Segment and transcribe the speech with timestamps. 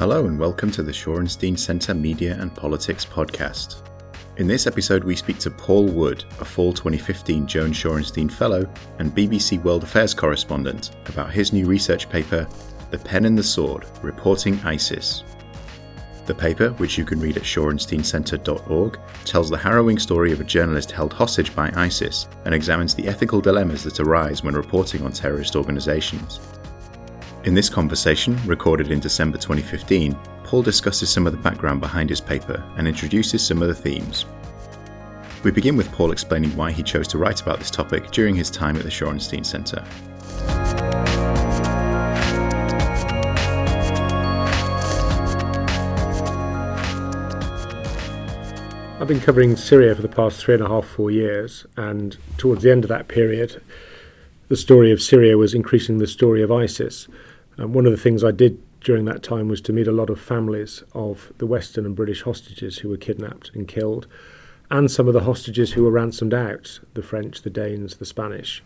[0.00, 3.82] Hello and welcome to the Shorenstein Centre Media and Politics podcast.
[4.38, 8.66] In this episode, we speak to Paul Wood, a fall 2015 Joan Shorenstein Fellow
[8.98, 12.48] and BBC World Affairs correspondent, about his new research paper,
[12.90, 15.22] The Pen and the Sword Reporting ISIS.
[16.24, 20.90] The paper, which you can read at shorensteincentre.org, tells the harrowing story of a journalist
[20.90, 25.56] held hostage by ISIS and examines the ethical dilemmas that arise when reporting on terrorist
[25.56, 26.40] organisations.
[27.44, 32.20] In this conversation, recorded in December 2015, Paul discusses some of the background behind his
[32.20, 34.26] paper and introduces some of the themes.
[35.42, 38.50] We begin with Paul explaining why he chose to write about this topic during his
[38.50, 39.82] time at the Shorenstein Centre.
[49.00, 52.64] I've been covering Syria for the past three and a half, four years, and towards
[52.64, 53.62] the end of that period,
[54.50, 57.06] the story of Syria was increasing the story of ISIS.
[57.56, 60.10] And one of the things I did during that time was to meet a lot
[60.10, 64.08] of families of the Western and British hostages who were kidnapped and killed,
[64.68, 68.60] and some of the hostages who were ransomed out the French, the Danes, the Spanish.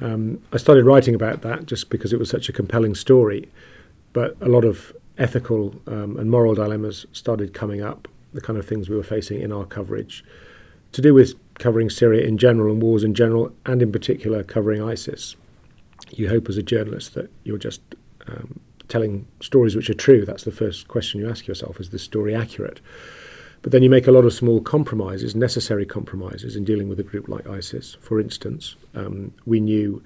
[0.00, 3.50] Um, I started writing about that just because it was such a compelling story,
[4.14, 8.66] but a lot of ethical um, and moral dilemmas started coming up, the kind of
[8.66, 10.24] things we were facing in our coverage,
[10.92, 14.82] to do with covering Syria in general and wars in general, and in particular covering
[14.82, 15.36] ISIS.
[16.10, 17.80] You hope as a journalist that you're just
[18.26, 20.24] um, telling stories which are true.
[20.24, 22.80] That's the first question you ask yourself: Is this story accurate?
[23.62, 27.04] But then you make a lot of small compromises, necessary compromises, in dealing with a
[27.04, 27.96] group like ISIS.
[28.00, 30.02] For instance, um, we knew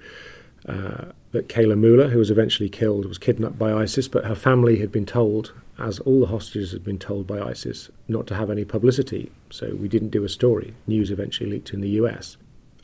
[0.67, 4.77] uh, that Kayla Mueller, who was eventually killed, was kidnapped by ISIS, but her family
[4.77, 8.49] had been told, as all the hostages had been told by ISIS, not to have
[8.49, 9.31] any publicity.
[9.49, 10.73] So we didn't do a story.
[10.87, 12.37] News eventually leaked in the US.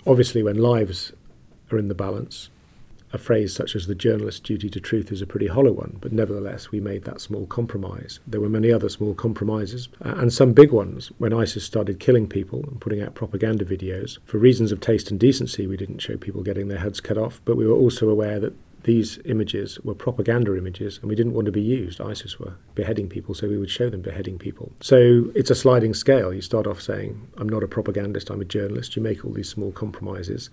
[0.06, 1.14] Obviously, when lives
[1.72, 2.50] are in the balance,
[3.14, 6.12] a phrase such as the journalist's duty to truth is a pretty hollow one, but
[6.12, 8.20] nevertheless, we made that small compromise.
[8.26, 11.12] There were many other small compromises, uh, and some big ones.
[11.20, 15.20] When ISIS started killing people and putting out propaganda videos, for reasons of taste and
[15.20, 18.40] decency, we didn't show people getting their heads cut off, but we were also aware
[18.40, 22.02] that these images were propaganda images and we didn't want to be used.
[22.02, 24.72] ISIS were beheading people, so we would show them beheading people.
[24.82, 26.34] So it's a sliding scale.
[26.34, 28.96] You start off saying, I'm not a propagandist, I'm a journalist.
[28.96, 30.50] You make all these small compromises.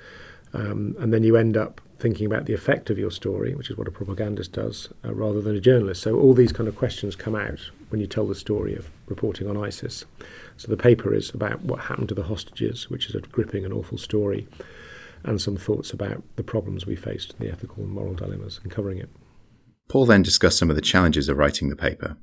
[0.52, 3.76] Um, and then you end up thinking about the effect of your story, which is
[3.76, 6.02] what a propagandist does, uh, rather than a journalist.
[6.02, 9.48] So all these kind of questions come out when you tell the story of reporting
[9.48, 10.04] on ISIS.
[10.56, 13.74] So the paper is about what happened to the hostages, which is a gripping and
[13.74, 14.48] awful story,
[15.24, 18.98] and some thoughts about the problems we faced, the ethical and moral dilemmas, and covering
[18.98, 19.10] it.
[19.88, 22.16] Paul then discussed some of the challenges of writing the paper.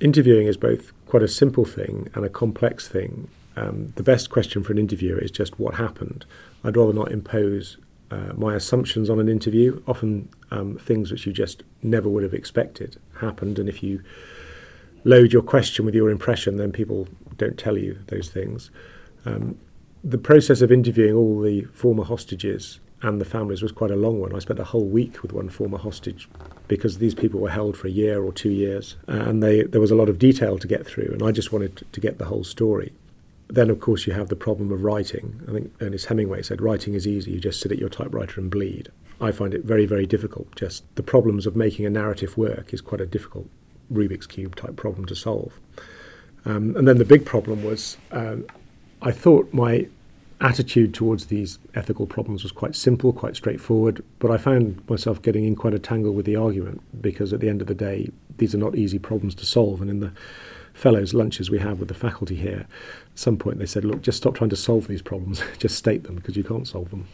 [0.00, 3.28] Interviewing is both quite a simple thing and a complex thing.
[3.56, 6.24] Um, the best question for an interviewer is just what happened.
[6.62, 7.78] I'd rather not impose
[8.10, 9.82] uh, my assumptions on an interview.
[9.86, 14.02] Often um, things which you just never would have expected happened, and if you
[15.04, 18.70] load your question with your impression, then people don't tell you those things.
[19.24, 19.58] Um,
[20.04, 24.20] the process of interviewing all the former hostages and the families was quite a long
[24.20, 24.34] one.
[24.34, 26.28] I spent a whole week with one former hostage
[26.66, 29.90] because these people were held for a year or two years, and they, there was
[29.90, 32.44] a lot of detail to get through, and I just wanted to get the whole
[32.44, 32.92] story.
[33.48, 35.40] Then, of course, you have the problem of writing.
[35.48, 38.50] I think Ernest Hemingway said, Writing is easy, you just sit at your typewriter and
[38.50, 38.90] bleed.
[39.20, 40.54] I find it very, very difficult.
[40.54, 43.48] Just the problems of making a narrative work is quite a difficult
[43.92, 45.58] Rubik's Cube type problem to solve.
[46.44, 48.46] Um, and then the big problem was um,
[49.00, 49.88] I thought my
[50.40, 55.44] attitude towards these ethical problems was quite simple, quite straightforward, but I found myself getting
[55.44, 58.54] in quite a tangle with the argument because at the end of the day, these
[58.54, 59.80] are not easy problems to solve.
[59.80, 60.12] And in the
[60.74, 62.66] fellows' lunches we have with the faculty here,
[63.12, 66.04] at some point they said, look, just stop trying to solve these problems, just state
[66.04, 67.08] them because you can't solve them.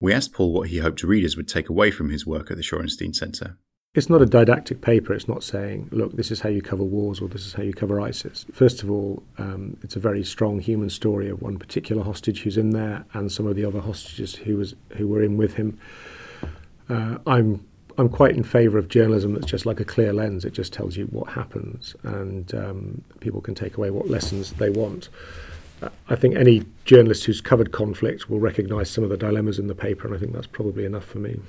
[0.00, 2.62] We asked Paul what he hoped readers would take away from his work at the
[2.62, 3.56] Shorenstein Centre.
[3.96, 5.14] It's not a didactic paper.
[5.14, 7.72] It's not saying, look, this is how you cover wars or this is how you
[7.72, 8.44] cover ISIS.
[8.52, 12.58] First of all, um, it's a very strong human story of one particular hostage who's
[12.58, 15.78] in there and some of the other hostages who was who were in with him.
[16.90, 17.66] Uh, I'm
[17.96, 20.44] I'm quite in favour of journalism that's just like a clear lens.
[20.44, 24.68] It just tells you what happens, and um, people can take away what lessons they
[24.68, 25.08] want.
[25.80, 29.68] Uh, I think any journalist who's covered conflict will recognise some of the dilemmas in
[29.68, 31.40] the paper, and I think that's probably enough for me.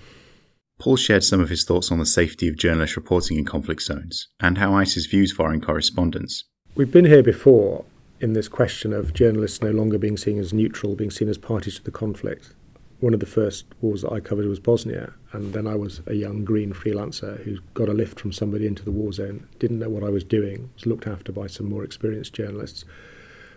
[0.80, 4.28] Paul shared some of his thoughts on the safety of journalists reporting in conflict zones
[4.40, 6.46] and how ISIS views foreign correspondents.
[6.76, 7.86] We've been here before
[8.20, 11.76] in this question of journalists no longer being seen as neutral, being seen as parties
[11.76, 12.54] to the conflict
[13.00, 16.16] one of the first wars that I covered was Bosnia, and then I was a
[16.16, 19.90] young green freelancer who got a lift from somebody into the war zone, didn't know
[19.90, 22.86] what I was doing, was looked after by some more experienced journalists.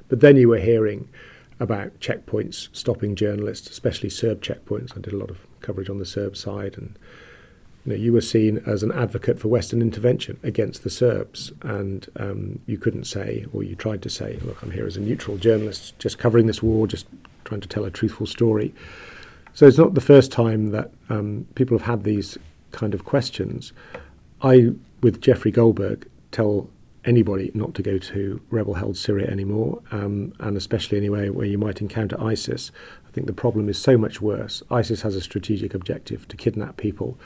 [0.09, 1.09] But then you were hearing
[1.61, 4.97] about checkpoints stopping journalists, especially Serb checkpoints.
[4.97, 6.99] I did a lot of coverage on the Serb side, and
[7.85, 12.09] you, know, you were seen as an advocate for Western intervention against the Serbs, and
[12.17, 15.37] um, you couldn't say, or you tried to say, "Look, I'm here as a neutral
[15.37, 17.07] journalist, just covering this war, just
[17.45, 18.75] trying to tell a truthful story."
[19.53, 22.39] So it's not the first time that um, people have had these
[22.73, 23.73] kind of questions.
[24.43, 24.71] I,
[25.03, 26.71] with Jeffrey Goldberg, tell
[27.05, 31.81] anybody not to go to rebel-held Syria anymore, um, and especially anywhere where you might
[31.81, 32.71] encounter ISIS.
[33.09, 34.63] I think the problem is so much worse.
[34.71, 37.19] ISIS has a strategic objective to kidnap people,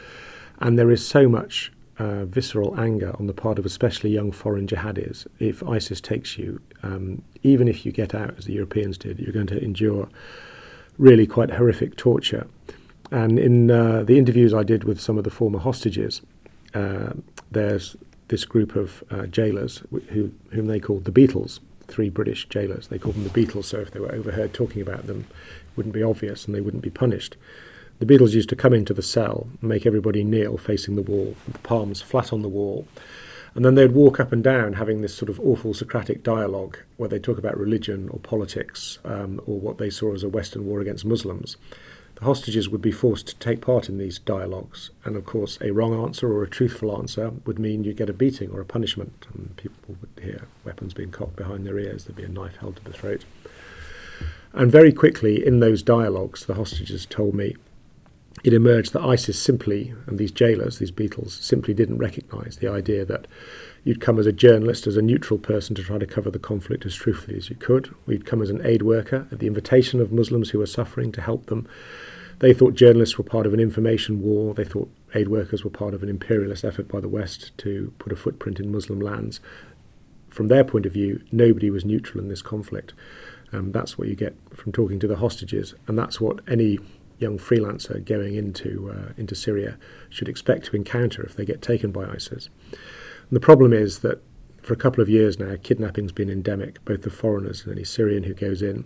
[0.60, 4.66] and there is so much uh, visceral anger on the part of especially young foreign
[4.66, 5.26] jihadis.
[5.38, 9.32] If ISIS takes you, um, even if you get out, as the Europeans did, you're
[9.32, 10.08] going to endure
[10.98, 12.46] really quite horrific torture.
[13.10, 16.22] And in uh, the interviews I did with some of the former hostages,
[16.74, 17.12] uh,
[17.50, 17.96] there's
[18.28, 22.88] this group of uh, jailers who, whom they called the Beatles, three British jailers.
[22.88, 25.94] They called them the Beatles, so if they were overheard talking about them, it wouldn't
[25.94, 27.36] be obvious and they wouldn't be punished.
[28.00, 31.58] The Beatles used to come into the cell, make everybody kneel facing the wall, the
[31.58, 32.88] palms flat on the wall,
[33.54, 37.08] and then they'd walk up and down having this sort of awful Socratic dialogue where
[37.08, 40.80] they talk about religion or politics um, or what they saw as a Western war
[40.80, 41.56] against Muslims
[42.24, 44.90] hostages would be forced to take part in these dialogues.
[45.04, 48.14] And of course, a wrong answer or a truthful answer would mean you get a
[48.14, 49.26] beating or a punishment.
[49.32, 52.76] And people would hear weapons being cocked behind their ears, there'd be a knife held
[52.76, 53.24] to the throat.
[54.52, 57.56] And very quickly in those dialogues, the hostages told me
[58.42, 63.04] it emerged that ISIS simply, and these jailers, these Beatles, simply didn't recognize the idea
[63.04, 63.26] that
[63.84, 66.84] you'd come as a journalist, as a neutral person to try to cover the conflict
[66.84, 67.94] as truthfully as you could.
[68.06, 71.20] We'd come as an aid worker at the invitation of Muslims who were suffering to
[71.20, 71.68] help them
[72.40, 74.54] they thought journalists were part of an information war.
[74.54, 78.12] They thought aid workers were part of an imperialist effort by the West to put
[78.12, 79.40] a footprint in Muslim lands.
[80.28, 82.92] From their point of view, nobody was neutral in this conflict.
[83.52, 86.78] Um, that's what you get from talking to the hostages, and that's what any
[87.18, 89.78] young freelancer going into uh, into Syria
[90.10, 92.48] should expect to encounter if they get taken by ISIS.
[92.72, 94.20] And the problem is that
[94.64, 98.24] for a couple of years now, kidnapping's been endemic, both the foreigners and any Syrian
[98.24, 98.84] who goes in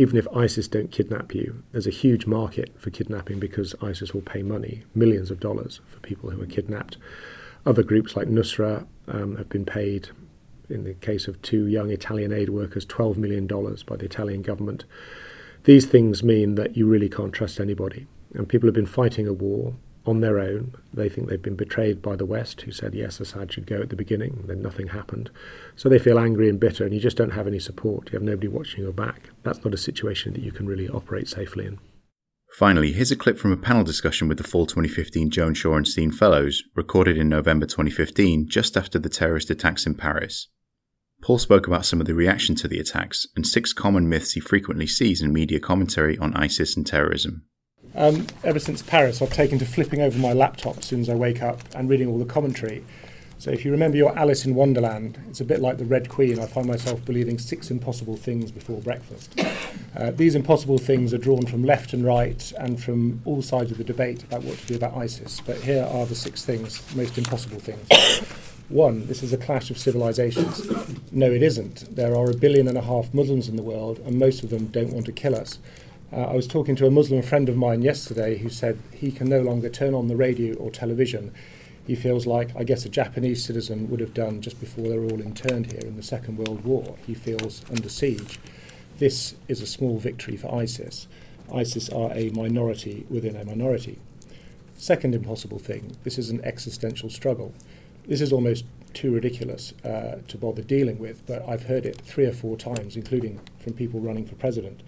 [0.00, 4.22] even if ISIS don't kidnap you, there's a huge market for kidnapping because ISIS will
[4.22, 6.96] pay money, millions of dollars, for people who are kidnapped.
[7.66, 10.08] Other groups like Nusra um, have been paid,
[10.70, 14.86] in the case of two young Italian aid workers, $12 million by the Italian government.
[15.64, 18.06] These things mean that you really can't trust anybody.
[18.32, 19.74] And people have been fighting a war
[20.06, 20.74] on their own.
[20.92, 23.90] They think they've been betrayed by the West, who said, yes, Assad should go at
[23.90, 25.30] the beginning, then nothing happened.
[25.76, 28.10] So they feel angry and bitter, and you just don't have any support.
[28.10, 29.30] You have nobody watching your back.
[29.42, 31.78] That's not a situation that you can really operate safely in.
[32.52, 36.64] Finally, here's a clip from a panel discussion with the Fall 2015 Joan Shorenstein Fellows,
[36.74, 40.48] recorded in November 2015, just after the terrorist attacks in Paris.
[41.22, 44.40] Paul spoke about some of the reaction to the attacks and six common myths he
[44.40, 47.44] frequently sees in media commentary on ISIS and terrorism.
[47.94, 51.14] Um, ever since Paris, I've taken to flipping over my laptop as soon as I
[51.14, 52.84] wake up and reading all the commentary.
[53.38, 56.38] So if you remember your Alice in Wonderland, it's a bit like the Red Queen.
[56.38, 59.40] I find myself believing six impossible things before breakfast.
[59.96, 63.78] Uh, these impossible things are drawn from left and right and from all sides of
[63.78, 65.40] the debate about what to do about ISIS.
[65.40, 67.88] But here are the six things, most impossible things.
[68.68, 70.70] One, this is a clash of civilizations.
[71.10, 71.96] No, it isn't.
[71.96, 74.66] There are a billion and a half Muslims in the world, and most of them
[74.66, 75.58] don't want to kill us.
[76.12, 79.28] Uh, I was talking to a Muslim friend of mine yesterday who said he can
[79.28, 81.32] no longer turn on the radio or television.
[81.86, 85.04] He feels like, I guess, a Japanese citizen would have done just before they were
[85.04, 86.96] all interned here in the Second World War.
[87.06, 88.40] He feels under siege.
[88.98, 91.06] This is a small victory for ISIS.
[91.52, 93.98] ISIS are a minority within a minority.
[94.76, 97.54] Second impossible thing this is an existential struggle.
[98.06, 98.64] This is almost
[98.94, 102.96] too ridiculous uh, to bother dealing with, but I've heard it three or four times,
[102.96, 104.82] including from people running for president.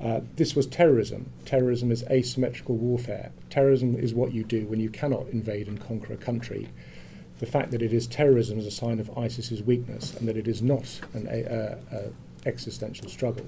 [0.00, 1.30] Uh, this was terrorism.
[1.44, 3.30] Terrorism is asymmetrical warfare.
[3.50, 6.68] Terrorism is what you do when you cannot invade and conquer a country.
[7.38, 10.48] The fact that it is terrorism is a sign of ISIS's weakness and that it
[10.48, 11.26] is not an
[12.46, 13.46] existential struggle.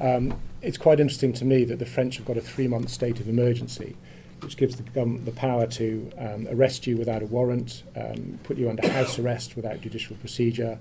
[0.00, 3.20] Um, it's quite interesting to me that the French have got a three month state
[3.20, 3.96] of emergency,
[4.40, 8.56] which gives the government the power to um, arrest you without a warrant, um, put
[8.56, 10.78] you under house arrest without judicial procedure,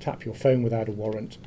[0.00, 1.38] tap your phone without a warrant.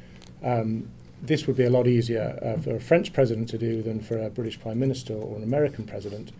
[0.43, 0.89] Um,
[1.21, 4.17] this would be a lot easier uh, for a French president to do than for
[4.17, 6.31] a British prime minister or an American president,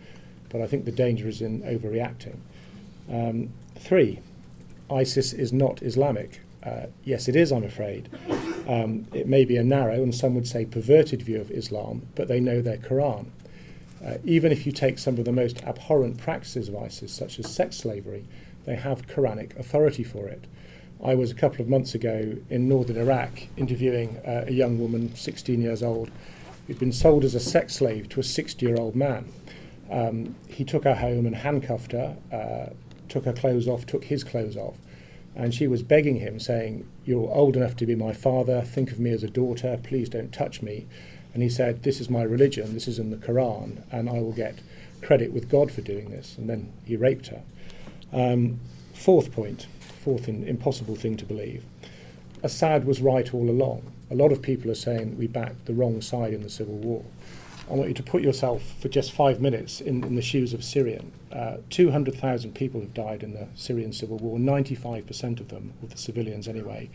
[0.50, 2.36] but I think the danger is in overreacting.
[3.10, 4.20] Um, three,
[4.90, 6.40] ISIS is not Islamic.
[6.62, 8.08] Uh, yes, it is, I'm afraid.
[8.66, 12.28] Um, it may be a narrow and some would say perverted view of Islam, but
[12.28, 13.26] they know their Quran.
[14.04, 17.52] Uh, even if you take some of the most abhorrent practices of ISIS, such as
[17.52, 18.24] sex slavery,
[18.64, 20.44] they have Quranic authority for it.
[21.02, 25.14] I was a couple of months ago in northern Iraq interviewing uh, a young woman,
[25.14, 26.10] 16 years old,
[26.66, 29.32] who'd been sold as a sex slave to a 60 year old man.
[29.90, 32.74] Um, he took her home and handcuffed her, uh,
[33.08, 34.74] took her clothes off, took his clothes off.
[35.34, 38.98] And she was begging him, saying, You're old enough to be my father, think of
[38.98, 40.86] me as a daughter, please don't touch me.
[41.32, 44.32] And he said, This is my religion, this is in the Quran, and I will
[44.32, 44.58] get
[45.00, 46.36] credit with God for doing this.
[46.36, 47.42] And then he raped her.
[48.12, 48.58] Um,
[48.98, 49.66] fourth point,
[50.02, 51.64] fourth impossible thing to believe
[52.42, 53.92] Assad was right all along.
[54.10, 57.04] A lot of people are saying we backed the wrong side in the civil war.
[57.70, 60.60] I want you to put yourself for just five minutes in, in the shoes of
[60.60, 61.12] a Syrian.
[61.30, 64.38] Uh, 200,000 people have died in the Syrian civil war.
[64.38, 66.88] 95% of them, of the civilians anyway,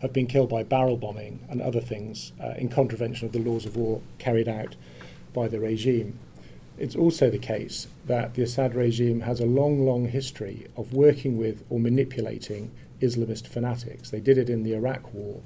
[0.00, 3.64] have been killed by barrel bombing and other things uh, in contravention of the laws
[3.64, 4.74] of war carried out
[5.32, 6.18] by the regime.
[6.82, 11.38] It's also the case that the Assad regime has a long, long history of working
[11.38, 14.10] with or manipulating Islamist fanatics.
[14.10, 15.42] They did it in the Iraq War.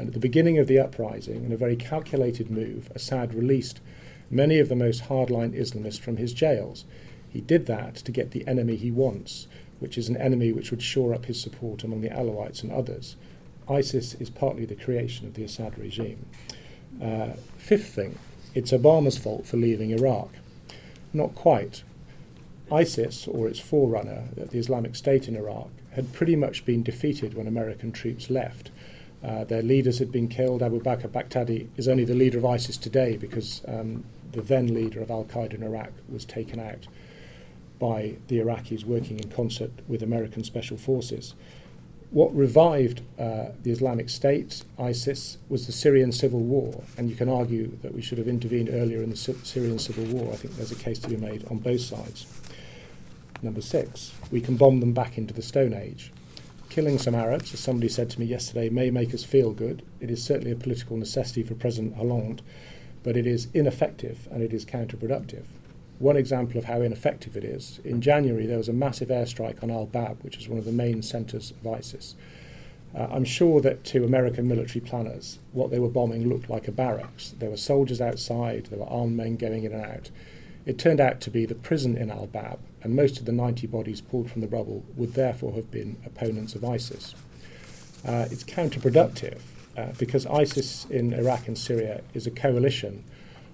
[0.00, 3.78] And at the beginning of the uprising, in a very calculated move, Assad released
[4.32, 6.84] many of the most hardline Islamists from his jails.
[7.28, 9.46] He did that to get the enemy he wants,
[9.78, 13.14] which is an enemy which would shore up his support among the Alawites and others.
[13.68, 16.26] ISIS is partly the creation of the Assad regime.
[17.00, 18.18] Uh, fifth thing,
[18.56, 20.30] it's Obama's fault for leaving Iraq.
[21.12, 21.82] Not quite.
[22.70, 27.48] ISIS, or its forerunner, the Islamic State in Iraq, had pretty much been defeated when
[27.48, 28.70] American troops left.
[29.22, 30.62] Uh, their leaders had been killed.
[30.62, 35.02] Abu Bakr Baghdadi is only the leader of ISIS today because um, the then leader
[35.02, 36.86] of Al Qaeda in Iraq was taken out
[37.78, 41.34] by the Iraqis working in concert with American special forces.
[42.10, 47.28] What revived uh, the Islamic State, ISIS, was the Syrian civil war, and you can
[47.28, 50.32] argue that we should have intervened earlier in the Syrian civil war.
[50.32, 52.26] I think there's a case to be made on both sides.
[53.42, 56.12] Number six, we can bomb them back into the Stone Age.
[56.68, 59.82] Killing some Arabs, as somebody said to me yesterday, may make us feel good.
[60.00, 62.42] It is certainly a political necessity for President Hollande,
[63.04, 65.44] but it is ineffective and it is counterproductive.
[66.00, 69.70] One example of how ineffective it is in January, there was a massive airstrike on
[69.70, 72.14] Al Bab, which is one of the main centres of ISIS.
[72.96, 76.72] Uh, I'm sure that to American military planners, what they were bombing looked like a
[76.72, 77.34] barracks.
[77.38, 80.10] There were soldiers outside, there were armed men going in and out.
[80.64, 83.66] It turned out to be the prison in Al Bab, and most of the 90
[83.66, 87.14] bodies pulled from the rubble would therefore have been opponents of ISIS.
[88.06, 89.40] Uh, it's counterproductive
[89.76, 93.04] uh, because ISIS in Iraq and Syria is a coalition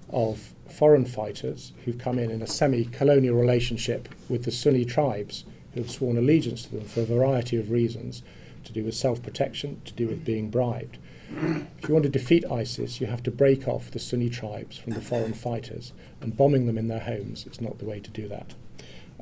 [0.09, 5.45] of foreign fighters who've come in in a semi colonial relationship with the Sunni tribes
[5.73, 8.23] who've sworn allegiance to them for a variety of reasons
[8.63, 10.97] to do with self protection, to do with being bribed.
[11.29, 14.93] If you want to defeat ISIS, you have to break off the Sunni tribes from
[14.93, 18.27] the foreign fighters, and bombing them in their homes is not the way to do
[18.29, 18.53] that.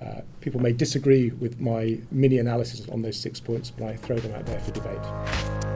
[0.01, 4.17] Uh, people may disagree with my mini analysis on those six points, but I throw
[4.17, 5.74] them out there for debate.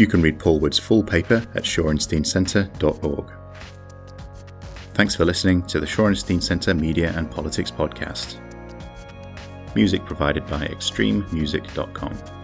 [0.00, 3.32] You can read Paul Wood's full paper at shorensteincentre.org.
[4.94, 8.40] Thanks for listening to the Shorenstein Centre Media and Politics Podcast.
[9.74, 12.39] Music provided by extrememusic.com.